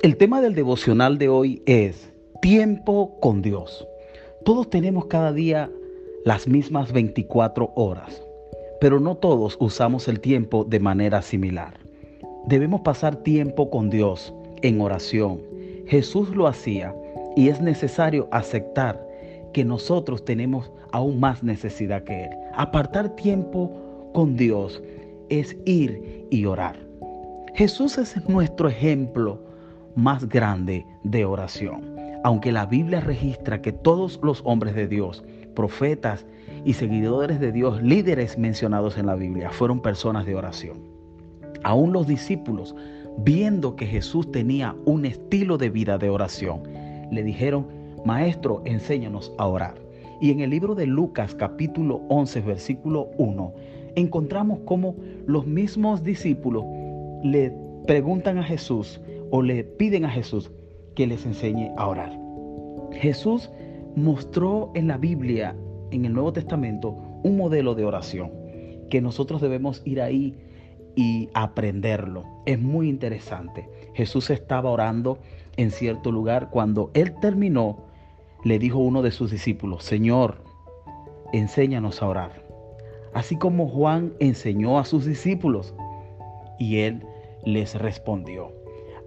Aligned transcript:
El 0.00 0.16
tema 0.16 0.40
del 0.40 0.54
devocional 0.54 1.18
de 1.18 1.28
hoy 1.28 1.60
es 1.66 2.08
tiempo 2.40 3.18
con 3.18 3.42
Dios. 3.42 3.84
Todos 4.44 4.70
tenemos 4.70 5.06
cada 5.06 5.32
día 5.32 5.68
las 6.24 6.46
mismas 6.46 6.92
24 6.92 7.72
horas, 7.74 8.22
pero 8.80 9.00
no 9.00 9.16
todos 9.16 9.56
usamos 9.58 10.06
el 10.06 10.20
tiempo 10.20 10.62
de 10.62 10.78
manera 10.78 11.20
similar. 11.20 11.74
Debemos 12.46 12.82
pasar 12.82 13.16
tiempo 13.16 13.70
con 13.70 13.90
Dios 13.90 14.32
en 14.62 14.80
oración. 14.80 15.40
Jesús 15.88 16.30
lo 16.30 16.46
hacía 16.46 16.94
y 17.34 17.48
es 17.48 17.60
necesario 17.60 18.28
aceptar 18.30 19.04
que 19.52 19.64
nosotros 19.64 20.24
tenemos 20.24 20.70
aún 20.92 21.18
más 21.18 21.42
necesidad 21.42 22.04
que 22.04 22.26
Él. 22.26 22.30
Apartar 22.54 23.16
tiempo 23.16 23.72
con 24.14 24.36
Dios 24.36 24.80
es 25.28 25.56
ir 25.64 26.24
y 26.30 26.44
orar. 26.44 26.76
Jesús 27.54 27.98
es 27.98 28.16
nuestro 28.28 28.68
ejemplo 28.68 29.47
más 29.98 30.28
grande 30.28 30.86
de 31.02 31.24
oración. 31.24 31.96
Aunque 32.22 32.52
la 32.52 32.66
Biblia 32.66 33.00
registra 33.00 33.60
que 33.60 33.72
todos 33.72 34.20
los 34.22 34.42
hombres 34.44 34.76
de 34.76 34.86
Dios, 34.86 35.24
profetas 35.56 36.24
y 36.64 36.74
seguidores 36.74 37.40
de 37.40 37.50
Dios, 37.50 37.82
líderes 37.82 38.38
mencionados 38.38 38.96
en 38.96 39.06
la 39.06 39.16
Biblia, 39.16 39.50
fueron 39.50 39.80
personas 39.82 40.24
de 40.24 40.36
oración. 40.36 40.78
Aún 41.64 41.92
los 41.92 42.06
discípulos, 42.06 42.76
viendo 43.18 43.74
que 43.74 43.86
Jesús 43.86 44.30
tenía 44.30 44.76
un 44.84 45.04
estilo 45.04 45.58
de 45.58 45.68
vida 45.68 45.98
de 45.98 46.10
oración, 46.10 46.62
le 47.10 47.24
dijeron, 47.24 47.66
Maestro, 48.04 48.62
enséñanos 48.64 49.32
a 49.36 49.48
orar. 49.48 49.74
Y 50.20 50.30
en 50.30 50.40
el 50.40 50.50
libro 50.50 50.76
de 50.76 50.86
Lucas 50.86 51.34
capítulo 51.34 52.02
11, 52.08 52.40
versículo 52.42 53.08
1, 53.18 53.52
encontramos 53.96 54.60
cómo 54.64 54.94
los 55.26 55.44
mismos 55.44 56.04
discípulos 56.04 56.64
le 57.24 57.52
preguntan 57.88 58.38
a 58.38 58.44
Jesús, 58.44 59.00
o 59.30 59.42
le 59.42 59.64
piden 59.64 60.04
a 60.04 60.10
Jesús 60.10 60.50
que 60.94 61.06
les 61.06 61.24
enseñe 61.26 61.72
a 61.76 61.88
orar. 61.88 62.18
Jesús 62.92 63.50
mostró 63.96 64.70
en 64.74 64.88
la 64.88 64.96
Biblia, 64.96 65.56
en 65.90 66.04
el 66.04 66.12
Nuevo 66.12 66.32
Testamento, 66.32 66.96
un 67.22 67.36
modelo 67.36 67.74
de 67.74 67.84
oración 67.84 68.30
que 68.90 69.00
nosotros 69.00 69.40
debemos 69.40 69.82
ir 69.84 70.00
ahí 70.00 70.34
y 70.96 71.28
aprenderlo. 71.34 72.24
Es 72.46 72.58
muy 72.60 72.88
interesante. 72.88 73.68
Jesús 73.94 74.30
estaba 74.30 74.70
orando 74.70 75.18
en 75.56 75.70
cierto 75.70 76.10
lugar. 76.10 76.48
Cuando 76.50 76.90
él 76.94 77.14
terminó, 77.20 77.84
le 78.44 78.58
dijo 78.58 78.78
uno 78.78 79.02
de 79.02 79.10
sus 79.10 79.30
discípulos, 79.30 79.84
Señor, 79.84 80.42
enséñanos 81.32 82.02
a 82.02 82.08
orar. 82.08 82.44
Así 83.14 83.36
como 83.36 83.68
Juan 83.68 84.14
enseñó 84.20 84.78
a 84.78 84.84
sus 84.84 85.04
discípulos. 85.04 85.74
Y 86.58 86.78
él 86.78 87.04
les 87.44 87.74
respondió. 87.74 88.52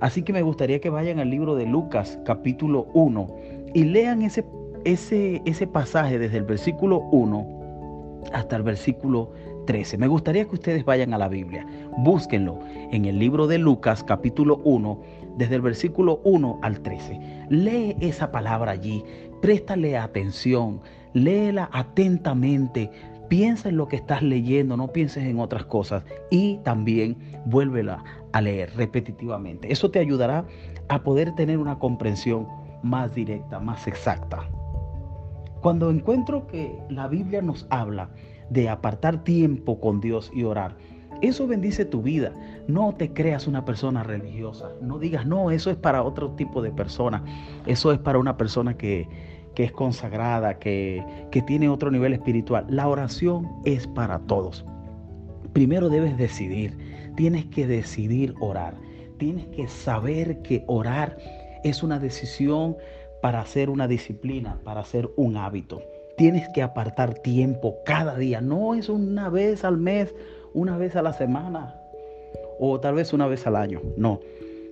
Así 0.01 0.23
que 0.23 0.33
me 0.33 0.41
gustaría 0.41 0.81
que 0.81 0.89
vayan 0.89 1.19
al 1.19 1.29
libro 1.29 1.55
de 1.55 1.67
Lucas 1.67 2.19
capítulo 2.25 2.87
1 2.93 3.27
y 3.75 3.83
lean 3.83 4.23
ese, 4.23 4.43
ese, 4.83 5.41
ese 5.45 5.67
pasaje 5.67 6.17
desde 6.17 6.37
el 6.37 6.43
versículo 6.43 7.01
1 7.11 8.21
hasta 8.33 8.55
el 8.55 8.63
versículo 8.63 9.31
13. 9.67 9.99
Me 9.99 10.07
gustaría 10.07 10.45
que 10.45 10.55
ustedes 10.55 10.83
vayan 10.85 11.13
a 11.13 11.19
la 11.19 11.27
Biblia, 11.27 11.67
búsquenlo 11.99 12.59
en 12.91 13.05
el 13.05 13.19
libro 13.19 13.45
de 13.45 13.59
Lucas 13.59 14.03
capítulo 14.03 14.59
1 14.63 15.01
desde 15.37 15.55
el 15.55 15.61
versículo 15.61 16.19
1 16.23 16.59
al 16.63 16.81
13. 16.81 17.19
Lee 17.49 17.95
esa 17.99 18.31
palabra 18.31 18.71
allí, 18.71 19.03
préstale 19.39 19.97
atención, 19.97 20.81
léela 21.13 21.69
atentamente, 21.73 22.89
piensa 23.27 23.69
en 23.69 23.77
lo 23.77 23.87
que 23.87 23.97
estás 23.97 24.23
leyendo, 24.23 24.75
no 24.77 24.87
pienses 24.87 25.25
en 25.25 25.39
otras 25.39 25.65
cosas. 25.65 26.03
Y 26.31 26.57
también 26.63 27.15
vuélvela 27.45 28.03
a 28.33 28.41
leer 28.41 28.71
repetitivamente. 28.75 29.71
Eso 29.71 29.91
te 29.91 29.99
ayudará 29.99 30.45
a 30.89 31.03
poder 31.03 31.33
tener 31.35 31.57
una 31.57 31.79
comprensión 31.79 32.47
más 32.83 33.13
directa, 33.13 33.59
más 33.59 33.87
exacta. 33.87 34.49
Cuando 35.61 35.89
encuentro 35.89 36.47
que 36.47 36.75
la 36.89 37.07
Biblia 37.07 37.41
nos 37.41 37.67
habla 37.69 38.09
de 38.49 38.67
apartar 38.67 39.23
tiempo 39.23 39.79
con 39.79 40.01
Dios 40.01 40.31
y 40.33 40.43
orar, 40.43 40.75
eso 41.21 41.45
bendice 41.45 41.85
tu 41.85 42.01
vida. 42.01 42.33
No 42.67 42.95
te 42.95 43.13
creas 43.13 43.47
una 43.47 43.63
persona 43.63 44.01
religiosa. 44.01 44.71
No 44.81 44.97
digas, 44.97 45.25
no, 45.25 45.51
eso 45.51 45.69
es 45.69 45.77
para 45.77 46.01
otro 46.01 46.31
tipo 46.31 46.63
de 46.63 46.71
persona. 46.71 47.23
Eso 47.67 47.91
es 47.91 47.99
para 47.99 48.17
una 48.17 48.37
persona 48.37 48.75
que, 48.75 49.07
que 49.53 49.65
es 49.65 49.71
consagrada, 49.71 50.57
que, 50.57 51.05
que 51.31 51.43
tiene 51.43 51.69
otro 51.69 51.91
nivel 51.91 52.13
espiritual. 52.13 52.65
La 52.69 52.87
oración 52.87 53.47
es 53.65 53.85
para 53.85 54.19
todos. 54.19 54.65
Primero 55.53 55.89
debes 55.89 56.17
decidir, 56.17 56.75
tienes 57.15 57.45
que 57.45 57.67
decidir 57.67 58.33
orar. 58.39 58.75
Tienes 59.17 59.47
que 59.47 59.67
saber 59.67 60.41
que 60.41 60.63
orar 60.67 61.17
es 61.63 61.83
una 61.83 61.99
decisión 61.99 62.75
para 63.21 63.41
hacer 63.41 63.69
una 63.69 63.87
disciplina, 63.87 64.59
para 64.63 64.81
hacer 64.81 65.09
un 65.15 65.37
hábito. 65.37 65.81
Tienes 66.17 66.47
que 66.49 66.61
apartar 66.61 67.13
tiempo 67.15 67.77
cada 67.85 68.17
día. 68.17 68.41
No 68.41 68.73
es 68.73 68.89
una 68.89 69.29
vez 69.29 69.63
al 69.63 69.77
mes, 69.77 70.13
una 70.53 70.77
vez 70.77 70.95
a 70.95 71.01
la 71.01 71.13
semana 71.13 71.75
o 72.59 72.79
tal 72.79 72.95
vez 72.95 73.13
una 73.13 73.27
vez 73.27 73.45
al 73.45 73.55
año. 73.55 73.81
No. 73.97 74.19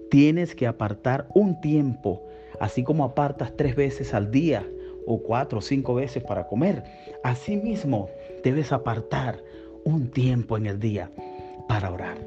Tienes 0.09 0.55
que 0.55 0.65
apartar 0.65 1.27
un 1.35 1.61
tiempo 1.61 2.23
Así 2.59 2.83
como 2.83 3.05
apartas 3.05 3.53
tres 3.55 3.75
veces 3.75 4.13
al 4.13 4.31
día 4.31 4.67
o 5.05 5.21
cuatro 5.23 5.59
o 5.59 5.61
cinco 5.61 5.95
veces 5.95 6.23
para 6.23 6.45
comer, 6.47 6.83
asimismo 7.23 8.09
debes 8.43 8.71
apartar 8.71 9.41
un 9.85 10.11
tiempo 10.11 10.57
en 10.57 10.65
el 10.65 10.79
día 10.79 11.09
para 11.69 11.91
orar. 11.91 12.17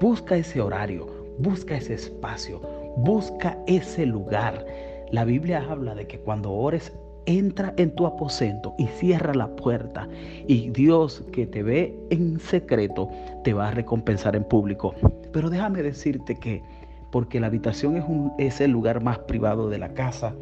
Busca 0.00 0.36
ese 0.36 0.60
horario, 0.60 1.06
busca 1.38 1.76
ese 1.76 1.94
espacio, 1.94 2.62
busca 2.96 3.58
ese 3.66 4.06
lugar. 4.06 4.64
La 5.10 5.24
Biblia 5.24 5.66
habla 5.68 5.94
de 5.96 6.06
que 6.06 6.20
cuando 6.20 6.52
ores, 6.52 6.92
entra 7.26 7.74
en 7.76 7.94
tu 7.94 8.06
aposento 8.06 8.74
y 8.78 8.86
cierra 8.86 9.34
la 9.34 9.48
puerta. 9.56 10.08
Y 10.46 10.70
Dios 10.70 11.24
que 11.32 11.46
te 11.46 11.62
ve 11.62 11.94
en 12.10 12.38
secreto 12.38 13.10
te 13.44 13.52
va 13.52 13.68
a 13.68 13.70
recompensar 13.72 14.36
en 14.36 14.44
público. 14.44 14.94
Pero 15.32 15.50
déjame 15.50 15.82
decirte 15.82 16.36
que 16.36 16.62
porque 17.10 17.40
la 17.40 17.48
habitación 17.48 17.96
es, 17.96 18.04
un, 18.06 18.32
el 18.38 18.70
lugar 18.70 19.02
más 19.02 19.18
privado 19.18 19.68
de 19.68 19.78
la 19.78 19.92
casa. 19.92 20.34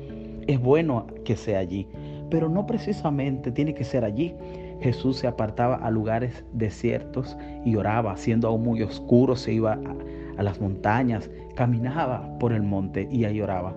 Es 0.46 0.60
bueno 0.60 1.06
que 1.24 1.36
sea 1.36 1.58
allí, 1.58 1.86
pero 2.30 2.48
no 2.48 2.66
precisamente 2.66 3.50
tiene 3.50 3.74
que 3.74 3.84
ser 3.84 4.04
allí. 4.04 4.34
Jesús 4.80 5.18
se 5.18 5.26
apartaba 5.26 5.76
a 5.76 5.90
lugares 5.90 6.44
desiertos 6.52 7.36
y 7.64 7.76
oraba, 7.76 8.16
siendo 8.16 8.48
aún 8.48 8.62
muy 8.62 8.82
oscuro, 8.82 9.36
se 9.36 9.52
iba 9.52 9.78
a, 10.36 10.42
las 10.42 10.60
montañas, 10.60 11.28
caminaba 11.54 12.38
por 12.38 12.52
el 12.52 12.62
monte 12.62 13.06
y 13.10 13.24
ahí 13.24 13.42
oraba. 13.42 13.74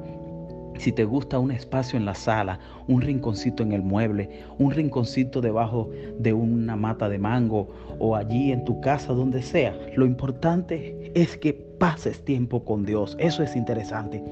Si 0.77 0.91
te 0.91 1.03
gusta 1.03 1.39
un 1.39 1.51
espacio 1.51 1.97
en 1.97 2.05
la 2.05 2.15
sala, 2.15 2.59
un 2.87 3.01
rinconcito 3.01 3.63
en 3.63 3.73
el 3.73 3.81
mueble, 3.81 4.29
un 4.57 4.71
rinconcito 4.71 5.41
debajo 5.41 5.89
de 6.17 6.33
una 6.33 6.75
mata 6.75 7.09
de 7.09 7.19
mango 7.19 7.67
o 7.99 8.15
allí 8.15 8.51
en 8.51 8.63
tu 8.63 8.79
casa, 8.81 9.13
donde 9.13 9.41
sea, 9.41 9.77
lo 9.95 10.05
importante 10.05 11.11
es 11.13 11.37
que 11.37 11.53
pases 11.53 12.23
tiempo 12.23 12.63
con 12.63 12.85
Dios. 12.85 13.15
Eso 13.19 13.43
es 13.43 13.55
interesante. 13.55 14.23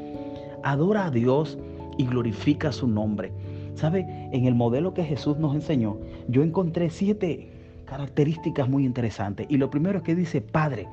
Adora 0.64 1.08
a 1.08 1.12
Dios 1.12 1.58
y 1.98 2.06
glorifica 2.06 2.72
su 2.72 2.88
nombre. 2.88 3.32
¿Sabe? 3.82 4.06
En 4.32 4.46
el 4.46 4.54
modelo 4.54 4.94
que 4.94 5.04
Jesús 5.04 5.40
nos 5.40 5.56
enseñó, 5.56 5.98
yo 6.28 6.44
encontré 6.44 6.92
siete 6.92 7.50
características 7.86 8.70
muy 8.70 8.86
interesantes. 8.86 9.48
Y 9.50 9.58
lo 9.58 9.72
primero 9.72 9.98
es 9.98 10.04
que 10.04 10.14
dice 10.14 10.40
Padre. 10.40 10.88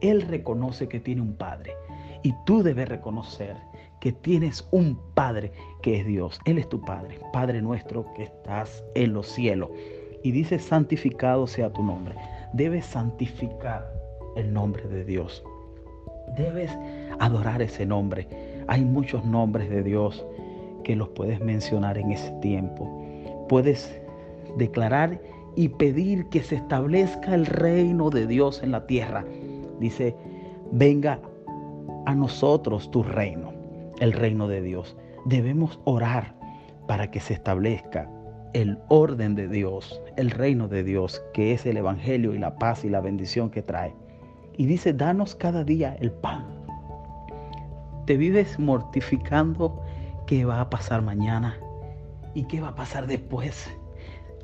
Él 0.00 0.22
reconoce 0.22 0.88
que 0.88 1.00
tiene 1.00 1.20
un 1.20 1.34
Padre. 1.34 1.74
Y 2.22 2.32
tú 2.46 2.62
debes 2.62 2.88
reconocer 2.88 3.56
que 4.00 4.12
tienes 4.12 4.66
un 4.70 4.98
Padre 5.12 5.52
que 5.82 6.00
es 6.00 6.06
Dios. 6.06 6.40
Él 6.46 6.56
es 6.56 6.66
tu 6.66 6.80
Padre, 6.80 7.20
Padre 7.30 7.60
nuestro 7.60 8.06
que 8.14 8.22
estás 8.22 8.82
en 8.94 9.12
los 9.12 9.26
cielos. 9.26 9.68
Y 10.22 10.30
dice, 10.30 10.58
santificado 10.58 11.46
sea 11.46 11.70
tu 11.70 11.82
nombre. 11.82 12.14
Debes 12.54 12.86
santificar 12.86 13.86
el 14.36 14.50
nombre 14.50 14.84
de 14.84 15.04
Dios. 15.04 15.44
Debes 16.38 16.70
adorar 17.18 17.60
ese 17.60 17.84
nombre. 17.84 18.26
Hay 18.66 18.82
muchos 18.82 19.26
nombres 19.26 19.68
de 19.68 19.82
Dios 19.82 20.24
que 20.90 20.96
los 20.96 21.10
puedes 21.10 21.40
mencionar 21.40 21.98
en 21.98 22.10
ese 22.10 22.32
tiempo. 22.40 22.90
Puedes 23.48 23.96
declarar 24.56 25.20
y 25.54 25.68
pedir 25.68 26.26
que 26.30 26.42
se 26.42 26.56
establezca 26.56 27.32
el 27.32 27.46
reino 27.46 28.10
de 28.10 28.26
Dios 28.26 28.60
en 28.64 28.72
la 28.72 28.88
tierra. 28.88 29.24
Dice, 29.78 30.16
venga 30.72 31.20
a 32.06 32.14
nosotros 32.16 32.90
tu 32.90 33.04
reino 33.04 33.52
el 34.00 34.12
reino 34.12 34.48
de 34.48 34.62
Dios. 34.62 34.96
Debemos 35.26 35.78
orar 35.84 36.34
para 36.88 37.08
que 37.08 37.20
se 37.20 37.34
establezca 37.34 38.10
el 38.52 38.76
orden 38.88 39.36
de 39.36 39.46
Dios, 39.46 40.02
el 40.16 40.32
reino 40.32 40.66
de 40.66 40.82
Dios, 40.82 41.22
que 41.32 41.52
es 41.52 41.66
el 41.66 41.76
Evangelio 41.76 42.34
y 42.34 42.38
la 42.38 42.56
paz 42.56 42.84
y 42.84 42.88
la 42.88 43.00
bendición 43.00 43.48
que 43.48 43.62
trae. 43.62 43.94
Y 44.56 44.66
dice, 44.66 44.92
danos 44.92 45.36
cada 45.36 45.62
día 45.62 45.96
el 46.00 46.10
pan. 46.10 46.46
Te 48.06 48.16
vives 48.16 48.58
mortificando 48.58 49.80
qué 50.30 50.44
va 50.44 50.60
a 50.60 50.70
pasar 50.70 51.02
mañana 51.02 51.58
y 52.34 52.44
qué 52.44 52.60
va 52.60 52.68
a 52.68 52.74
pasar 52.76 53.08
después. 53.08 53.68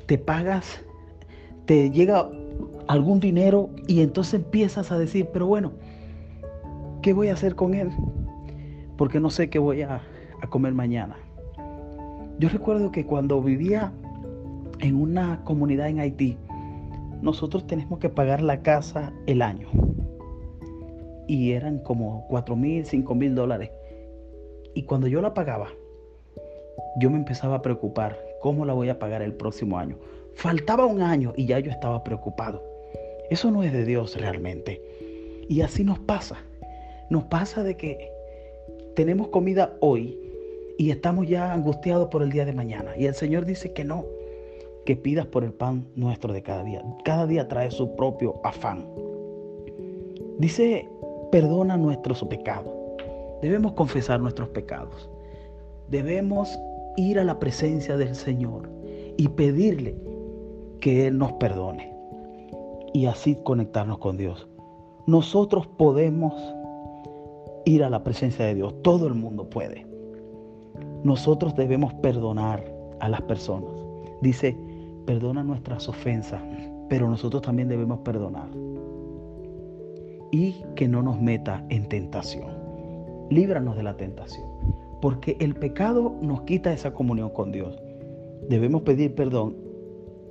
Te 0.05 0.17
pagas, 0.17 0.83
te 1.65 1.89
llega 1.89 2.29
algún 2.87 3.21
dinero 3.21 3.69
y 3.87 4.01
entonces 4.01 4.35
empiezas 4.35 4.91
a 4.91 4.99
decir, 4.99 5.29
pero 5.31 5.47
bueno, 5.47 5.71
¿qué 7.01 7.13
voy 7.13 7.29
a 7.29 7.33
hacer 7.33 7.55
con 7.55 7.73
él? 7.73 7.89
porque 8.97 9.19
no 9.19 9.29
sé 9.29 9.49
qué 9.49 9.59
voy 9.59 9.83
a, 9.83 10.01
comer 10.49 10.73
mañana. 10.73 11.15
Yo 12.39 12.49
recuerdo 12.49 12.91
que 12.91 13.05
cuando 13.05 13.41
vivía 13.41 13.91
en 14.79 14.95
una 14.95 15.43
comunidad 15.43 15.89
en 15.89 15.99
Haití, 15.99 16.37
nosotros 17.21 17.65
tenemos 17.65 17.99
que 17.99 18.09
pagar 18.09 18.41
la 18.41 18.61
casa 18.61 19.13
el 19.25 19.41
año. 19.41 19.67
Y 21.27 21.51
eran 21.51 21.79
como 21.79 22.25
4 22.27 22.55
mil, 22.55 22.85
5 22.85 23.15
mil 23.15 23.35
dólares. 23.35 23.71
Y 24.77 24.83
cuando 24.83 25.07
yo 25.07 25.23
la 25.23 25.33
pagaba, 25.33 25.69
yo 26.99 27.09
me 27.09 27.17
empezaba 27.17 27.55
a 27.55 27.61
preocupar, 27.63 28.15
¿cómo 28.41 28.63
la 28.63 28.73
voy 28.73 28.89
a 28.89 28.99
pagar 28.99 29.23
el 29.23 29.33
próximo 29.33 29.79
año? 29.79 29.97
Faltaba 30.35 30.85
un 30.85 31.01
año 31.01 31.33
y 31.35 31.47
ya 31.47 31.57
yo 31.57 31.71
estaba 31.71 32.03
preocupado. 32.03 32.61
Eso 33.31 33.49
no 33.49 33.63
es 33.63 33.73
de 33.73 33.85
Dios 33.85 34.15
realmente. 34.21 34.79
Y 35.49 35.61
así 35.61 35.83
nos 35.83 35.97
pasa. 35.97 36.37
Nos 37.09 37.23
pasa 37.23 37.63
de 37.63 37.75
que 37.75 38.11
tenemos 38.95 39.29
comida 39.29 39.75
hoy 39.79 40.15
y 40.77 40.91
estamos 40.91 41.27
ya 41.27 41.53
angustiados 41.53 42.09
por 42.09 42.21
el 42.21 42.29
día 42.29 42.45
de 42.45 42.53
mañana. 42.53 42.95
Y 42.95 43.07
el 43.07 43.15
Señor 43.15 43.45
dice 43.47 43.73
que 43.73 43.83
no, 43.83 44.05
que 44.85 44.95
pidas 44.95 45.25
por 45.25 45.43
el 45.43 45.53
pan 45.53 45.87
nuestro 45.95 46.33
de 46.33 46.43
cada 46.43 46.63
día. 46.63 46.83
Cada 47.03 47.25
día 47.25 47.47
trae 47.47 47.71
su 47.71 47.95
propio 47.95 48.39
afán. 48.43 48.85
Dice, 50.37 50.87
perdona 51.31 51.77
nuestros 51.77 52.23
pecados. 52.25 52.76
Debemos 53.41 53.73
confesar 53.73 54.19
nuestros 54.19 54.49
pecados. 54.49 55.09
Debemos 55.89 56.57
ir 56.97 57.19
a 57.19 57.23
la 57.23 57.39
presencia 57.39 57.95
del 57.97 58.15
Señor 58.15 58.69
y 59.17 59.27
pedirle 59.29 59.95
que 60.79 61.07
Él 61.07 61.17
nos 61.17 61.33
perdone 61.33 61.93
y 62.93 63.05
así 63.05 63.37
conectarnos 63.43 63.99
con 63.99 64.17
Dios. 64.17 64.47
Nosotros 65.05 65.67
podemos 65.67 66.33
ir 67.65 67.83
a 67.83 67.89
la 67.89 68.03
presencia 68.03 68.45
de 68.45 68.55
Dios. 68.55 68.73
Todo 68.81 69.07
el 69.07 69.13
mundo 69.13 69.49
puede. 69.49 69.85
Nosotros 71.03 71.55
debemos 71.55 71.93
perdonar 71.95 72.63
a 72.99 73.09
las 73.09 73.21
personas. 73.21 73.71
Dice, 74.21 74.57
perdona 75.05 75.43
nuestras 75.43 75.87
ofensas, 75.87 76.41
pero 76.89 77.09
nosotros 77.09 77.43
también 77.43 77.69
debemos 77.69 77.99
perdonar. 77.99 78.49
Y 80.31 80.63
que 80.75 80.87
no 80.87 81.01
nos 81.01 81.21
meta 81.21 81.63
en 81.69 81.87
tentación. 81.87 82.66
Líbranos 83.29 83.75
de 83.75 83.83
la 83.83 83.97
tentación, 83.97 84.47
porque 85.01 85.35
el 85.39 85.55
pecado 85.55 86.15
nos 86.21 86.41
quita 86.43 86.71
esa 86.71 86.93
comunión 86.93 87.29
con 87.29 87.51
Dios. 87.51 87.77
Debemos 88.49 88.83
pedir 88.83 89.15
perdón 89.15 89.55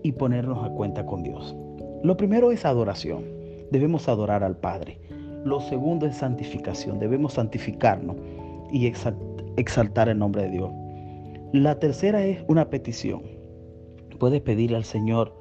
y 0.02 0.12
ponernos 0.12 0.64
a 0.64 0.70
cuenta 0.70 1.04
con 1.04 1.22
Dios. 1.22 1.54
Lo 2.02 2.16
primero 2.16 2.52
es 2.52 2.64
adoración. 2.64 3.24
Debemos 3.70 4.08
adorar 4.08 4.44
al 4.44 4.56
Padre. 4.56 5.00
Lo 5.44 5.60
segundo 5.60 6.06
es 6.06 6.16
santificación. 6.16 6.98
Debemos 6.98 7.34
santificarnos 7.34 8.16
y 8.72 8.92
exaltar 9.56 10.08
el 10.08 10.18
nombre 10.18 10.42
de 10.42 10.50
Dios. 10.50 10.70
La 11.52 11.78
tercera 11.78 12.24
es 12.24 12.44
una 12.48 12.70
petición. 12.70 13.22
Puedes 14.18 14.40
pedirle 14.40 14.76
al 14.76 14.84
Señor 14.84 15.34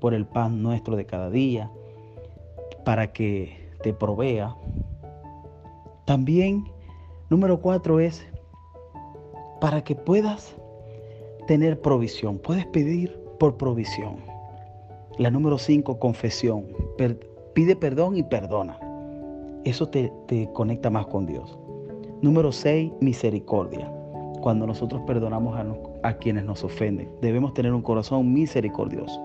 por 0.00 0.14
el 0.14 0.26
pan 0.26 0.62
nuestro 0.62 0.96
de 0.96 1.06
cada 1.06 1.30
día, 1.30 1.70
para 2.84 3.12
que 3.12 3.70
te 3.82 3.92
provea. 3.92 4.54
También, 6.06 6.64
número 7.30 7.60
cuatro 7.60 8.00
es 8.00 8.26
para 9.60 9.82
que 9.82 9.94
puedas 9.94 10.56
tener 11.46 11.80
provisión. 11.80 12.38
Puedes 12.38 12.66
pedir 12.66 13.18
por 13.38 13.56
provisión. 13.56 14.16
La 15.18 15.30
número 15.30 15.58
cinco, 15.58 15.98
confesión. 15.98 16.66
pide 17.54 17.74
perdón 17.76 18.16
y 18.16 18.22
perdona. 18.22 18.78
Eso 19.64 19.88
te, 19.88 20.12
te 20.26 20.50
conecta 20.52 20.90
más 20.90 21.06
con 21.06 21.26
Dios. 21.26 21.58
Número 22.22 22.52
seis, 22.52 22.92
misericordia 23.00 23.92
cuando 24.40 24.66
nosotros 24.66 25.02
perdonamos 25.06 25.58
a, 26.02 26.12
quienes 26.14 26.44
nos 26.44 26.64
ofenden. 26.64 27.10
Debemos 27.20 27.54
tener 27.54 27.72
un 27.72 27.82
corazón 27.82 28.32
misericordioso. 28.32 29.20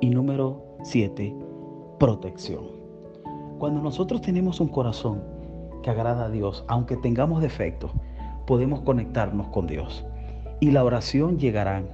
Y 0.00 0.10
número 0.10 0.62
siete, 0.82 1.34
protección. 1.98 2.64
Cuando 3.58 3.80
nosotros 3.80 4.20
tenemos 4.20 4.60
un 4.60 4.68
corazón 4.68 5.22
que 5.84 5.90
agrada 5.90 6.24
a 6.24 6.30
Dios, 6.30 6.64
aunque 6.66 6.96
tengamos 6.96 7.40
defectos, 7.40 7.92
podemos 8.46 8.80
conectarnos 8.80 9.46
con 9.48 9.68
Dios. 9.68 10.04
Y 10.58 10.72
la 10.72 10.82
oración 10.82 11.38
llegará. 11.38 11.84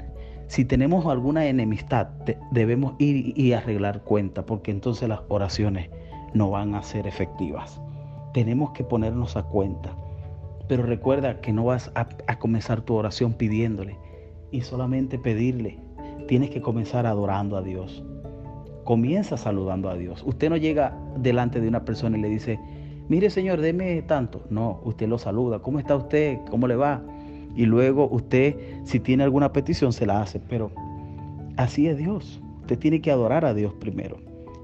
Si 0.46 0.64
tenemos 0.64 1.04
alguna 1.04 1.46
enemistad, 1.46 2.08
debemos 2.50 2.94
ir 2.98 3.38
y 3.38 3.52
arreglar 3.52 4.02
cuenta, 4.02 4.46
porque 4.46 4.70
entonces 4.70 5.08
las 5.08 5.20
oraciones 5.28 5.90
no 6.32 6.50
van 6.50 6.74
a 6.74 6.82
ser 6.82 7.06
efectivas. 7.06 7.80
Tenemos 8.32 8.70
que 8.70 8.84
ponernos 8.84 9.36
a 9.36 9.42
cuenta 9.42 9.94
pero 10.70 10.84
recuerda 10.84 11.40
que 11.40 11.52
no 11.52 11.64
vas 11.64 11.90
a, 11.96 12.06
comenzar 12.38 12.82
tu 12.82 12.94
oración 12.94 13.32
pidiéndole 13.32 13.96
y 14.52 14.60
solamente 14.60 15.18
pedirle. 15.18 15.80
Tienes 16.28 16.50
que 16.50 16.62
comenzar 16.62 17.06
adorando 17.06 17.56
a 17.56 17.62
Dios. 17.62 18.04
Comienza 18.84 19.36
saludando 19.36 19.90
a 19.90 19.96
Dios. 19.96 20.22
Usted 20.24 20.48
no 20.48 20.56
llega 20.56 20.96
delante 21.16 21.60
de 21.60 21.66
una 21.66 21.84
persona 21.84 22.16
y 22.16 22.20
le 22.20 22.28
dice, 22.28 22.60
mire 23.10 23.28
Señor, 23.28 23.60
deme 23.60 24.00
tanto. 24.02 24.42
No, 24.48 24.80
usted 24.84 25.06
lo 25.06 25.18
saluda. 25.18 25.58
¿Cómo 25.58 25.78
está 25.78 25.96
usted? 25.96 26.38
¿Cómo 26.48 26.66
le 26.66 26.76
va? 26.76 27.02
Y 27.54 27.66
luego 27.66 28.08
usted, 28.10 28.56
si 28.84 29.00
tiene 29.00 29.24
alguna 29.24 29.52
petición, 29.52 29.92
se 29.92 30.06
la 30.06 30.22
hace. 30.22 30.40
Pero 30.40 30.70
así 31.58 31.88
es 31.88 31.98
Dios. 31.98 32.40
Usted 32.62 32.78
tiene 32.78 33.02
que 33.02 33.10
adorar 33.10 33.44
a 33.44 33.52
Dios 33.52 33.74
primero 33.74 34.16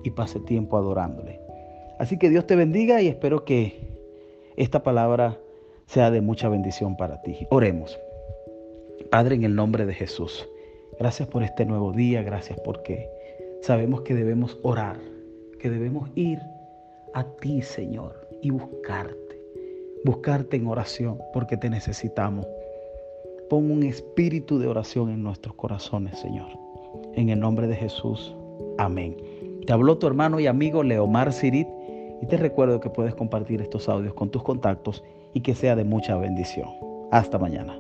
y 0.05 0.11
pase 0.11 0.41
tiempo 0.41 0.79
adorándole. 0.79 1.41
Así 1.99 2.19
que 2.19 2.31
Dios 2.31 2.47
te 2.47 2.57
bendiga 2.57 3.03
y 3.03 3.09
espero 3.09 3.45
que 3.45 4.01
esta 4.57 4.83
palabra 4.83 5.39
sea 5.87 6.11
de 6.11 6.21
mucha 6.21 6.49
bendición 6.49 6.97
para 6.97 7.21
ti. 7.23 7.47
Oremos. 7.51 7.99
Padre, 9.11 9.35
en 9.35 9.45
el 9.45 9.55
nombre 9.55 9.87
de 9.87 9.95
Jesús, 9.95 10.49
gracias 10.99 11.29
por 11.29 11.43
este 11.43 11.65
nuevo 11.65 11.93
día, 11.93 12.23
gracias 12.23 12.61
porque 12.65 13.09
sabemos 13.63 14.03
que 14.03 14.15
debemos 14.15 14.59
orar, 14.63 14.99
que 15.61 15.71
debemos 15.71 16.11
ir 16.15 16.39
a 17.15 17.25
ti, 17.25 17.63
Señor, 17.63 18.26
y 18.43 18.51
buscarte, 18.51 19.41
buscarte 20.05 20.57
en 20.57 20.67
oración, 20.67 21.19
porque 21.33 21.57
te 21.57 21.71
necesitamos. 21.71 22.47
Pon 23.49 23.71
un 23.71 23.83
espíritu 23.83 24.59
de 24.59 24.67
oración 24.67 25.11
en 25.11 25.23
nuestros 25.23 25.55
corazones, 25.55 26.19
Señor. 26.19 26.49
En 27.15 27.29
el 27.29 27.41
nombre 27.41 27.67
de 27.67 27.77
Jesús. 27.77 28.35
Amén. 28.79 29.17
Te 29.67 29.73
habló 29.73 29.99
tu 29.99 30.07
hermano 30.07 30.41
y 30.41 30.47
amigo 30.47 30.83
Leomar 30.83 31.33
Sirit 31.33 31.69
y 32.23 32.27
te 32.27 32.37
recuerdo 32.37 32.81
que 32.81 32.91
puedes 32.91 33.15
compartir 33.15 33.61
estos 33.61 33.89
audios 33.89 34.15
con 34.15 34.31
tus 34.31 34.43
contactos 34.43 35.03
y 35.35 35.41
que 35.41 35.55
sea 35.55 35.77
de 35.77 35.85
mucha 35.85 36.17
bendición. 36.17 36.69
Hasta 37.11 37.39
mañana. 37.39 37.79